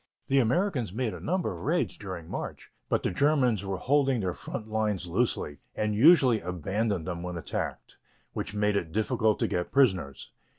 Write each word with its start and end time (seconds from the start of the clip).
The 0.29 0.39
Americans 0.39 0.91
made 0.91 1.13
a 1.13 1.19
number 1.19 1.53
of 1.55 1.59
raids 1.61 1.95
during 1.95 2.27
March, 2.27 2.71
but 2.89 3.03
the 3.03 3.11
Germans 3.11 3.63
were 3.63 3.77
holding 3.77 4.19
their 4.19 4.33
front 4.33 4.67
lines 4.67 5.05
loosely, 5.05 5.59
and 5.75 5.93
usually 5.93 6.41
abandoned 6.41 7.05
them 7.07 7.21
when 7.21 7.37
attacked, 7.37 7.97
which 8.33 8.55
made 8.55 8.75
it 8.75 8.91
difficult 8.91 9.37
to 9.37 9.47
get 9.47 9.71
prisoners. 9.71 10.31